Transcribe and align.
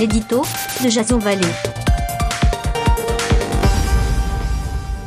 l'édito 0.00 0.40
de 0.82 0.88
Jason. 0.88 1.18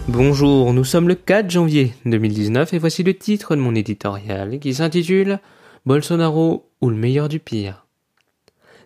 Bonjour, 0.07 0.71
nous 0.71 0.83
sommes 0.83 1.07
le 1.07 1.15
4 1.15 1.49
janvier 1.49 1.95
2019 2.05 2.75
et 2.75 2.77
voici 2.77 3.01
le 3.01 3.15
titre 3.15 3.55
de 3.55 3.61
mon 3.61 3.73
éditorial 3.73 4.59
qui 4.59 4.75
s'intitule 4.75 5.39
Bolsonaro 5.87 6.69
ou 6.79 6.91
le 6.91 6.95
meilleur 6.95 7.27
du 7.27 7.39
pire. 7.39 7.87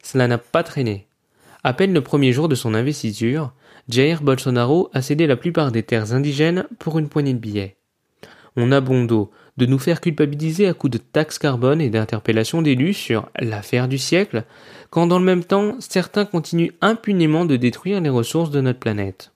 Cela 0.02 0.30
n'a 0.30 0.38
pas 0.38 0.64
traîné. 0.64 1.08
À 1.66 1.74
peine 1.74 1.94
le 1.94 2.00
premier 2.00 2.32
jour 2.32 2.48
de 2.48 2.56
son 2.56 2.74
investiture, 2.74 3.52
Jair 3.90 4.22
Bolsonaro 4.22 4.90
a 4.94 5.02
cédé 5.02 5.28
la 5.28 5.36
plupart 5.36 5.74
des 5.74 5.84
terres 5.84 6.14
indigènes 6.14 6.68
pour 6.80 7.00
une 7.00 7.10
poignée 7.10 7.34
de 7.34 7.40
billets. 7.40 7.76
On 8.56 8.72
a 8.72 8.80
bon 8.80 9.04
dos 9.04 9.30
de 9.58 9.66
nous 9.66 9.80
faire 9.80 10.02
culpabiliser 10.02 10.68
à 10.68 10.74
coups 10.74 10.94
de 10.94 10.98
taxes 10.98 11.40
carbone 11.40 11.82
et 11.82 11.90
d'interpellations 11.90 12.62
d'élus 12.62 12.94
sur 12.94 13.30
l'affaire 13.40 13.88
du 13.88 13.98
siècle, 13.98 14.44
quand 14.90 15.08
dans 15.08 15.20
le 15.20 15.26
même 15.26 15.44
temps 15.44 15.76
certains 15.80 16.26
continuent 16.26 16.74
impunément 16.82 17.46
de 17.46 17.56
détruire 17.56 18.02
les 18.02 18.10
ressources 18.10 18.52
de 18.52 18.62
notre 18.62 18.80
planète. 18.80 19.32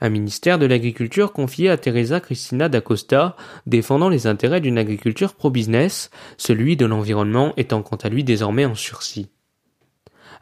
Un 0.00 0.08
ministère 0.08 0.58
de 0.58 0.66
l'Agriculture 0.66 1.32
confié 1.32 1.70
à 1.70 1.76
Teresa 1.76 2.18
Cristina 2.18 2.68
d'Acosta, 2.68 3.36
défendant 3.66 4.08
les 4.08 4.26
intérêts 4.26 4.60
d'une 4.60 4.78
agriculture 4.78 5.34
pro-business, 5.34 6.10
celui 6.36 6.76
de 6.76 6.86
l'environnement 6.86 7.52
étant 7.56 7.82
quant 7.82 7.96
à 7.96 8.08
lui 8.08 8.24
désormais 8.24 8.64
en 8.64 8.74
sursis. 8.74 9.30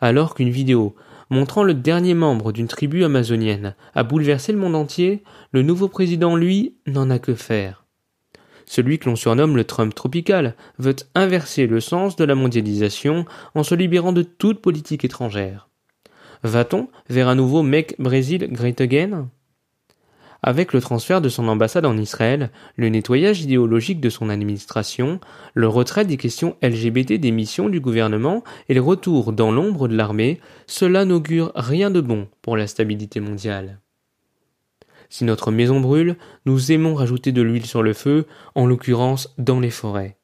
Alors 0.00 0.34
qu'une 0.34 0.48
vidéo 0.48 0.96
montrant 1.28 1.62
le 1.62 1.74
dernier 1.74 2.14
membre 2.14 2.52
d'une 2.52 2.68
tribu 2.68 3.04
amazonienne 3.04 3.74
a 3.94 4.02
bouleversé 4.02 4.52
le 4.52 4.58
monde 4.58 4.74
entier, 4.74 5.22
le 5.52 5.60
nouveau 5.60 5.88
président, 5.88 6.36
lui, 6.36 6.76
n'en 6.86 7.10
a 7.10 7.18
que 7.18 7.34
faire. 7.34 7.79
Celui 8.66 8.98
que 8.98 9.08
l'on 9.08 9.16
surnomme 9.16 9.56
le 9.56 9.64
Trump 9.64 9.94
tropical 9.94 10.54
veut 10.78 10.96
inverser 11.14 11.66
le 11.66 11.80
sens 11.80 12.16
de 12.16 12.24
la 12.24 12.34
mondialisation 12.34 13.24
en 13.54 13.62
se 13.62 13.74
libérant 13.74 14.12
de 14.12 14.22
toute 14.22 14.60
politique 14.60 15.04
étrangère. 15.04 15.68
Va-t-on 16.42 16.88
vers 17.08 17.28
un 17.28 17.34
nouveau 17.34 17.62
Make 17.62 17.96
Brésil 17.98 18.48
Great 18.50 18.80
Again? 18.80 19.28
Avec 20.42 20.72
le 20.72 20.80
transfert 20.80 21.20
de 21.20 21.28
son 21.28 21.48
ambassade 21.48 21.84
en 21.84 21.98
Israël, 21.98 22.50
le 22.76 22.88
nettoyage 22.88 23.42
idéologique 23.42 24.00
de 24.00 24.08
son 24.08 24.30
administration, 24.30 25.20
le 25.52 25.68
retrait 25.68 26.06
des 26.06 26.16
questions 26.16 26.56
LGBT 26.62 27.20
des 27.20 27.30
missions 27.30 27.68
du 27.68 27.80
gouvernement 27.80 28.42
et 28.68 28.74
le 28.74 28.80
retour 28.80 29.34
dans 29.34 29.52
l'ombre 29.52 29.86
de 29.86 29.96
l'armée, 29.96 30.40
cela 30.66 31.04
n'augure 31.04 31.52
rien 31.54 31.90
de 31.90 32.00
bon 32.00 32.26
pour 32.40 32.56
la 32.56 32.66
stabilité 32.66 33.20
mondiale. 33.20 33.80
Si 35.10 35.24
notre 35.24 35.50
maison 35.50 35.80
brûle, 35.80 36.16
nous 36.46 36.70
aimons 36.70 36.94
rajouter 36.94 37.32
de 37.32 37.42
l'huile 37.42 37.66
sur 37.66 37.82
le 37.82 37.92
feu, 37.92 38.26
en 38.54 38.64
l'occurrence 38.64 39.34
dans 39.38 39.58
les 39.58 39.70
forêts. 39.70 40.16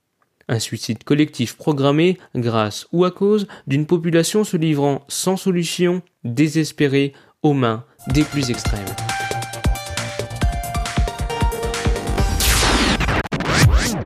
Un 0.48 0.60
suicide 0.60 1.02
collectif 1.02 1.56
programmé 1.56 2.18
grâce 2.36 2.86
ou 2.92 3.04
à 3.04 3.10
cause 3.10 3.48
d'une 3.66 3.86
population 3.86 4.44
se 4.44 4.56
livrant 4.56 5.04
sans 5.08 5.36
solution, 5.36 6.02
désespérée, 6.22 7.12
aux 7.42 7.52
mains 7.52 7.84
des 8.08 8.22
plus 8.22 8.50
extrêmes. 8.50 9.25